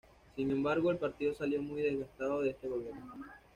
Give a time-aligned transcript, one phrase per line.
[0.35, 3.23] Sin embargo, el partido salió muy desgastado de este gobierno.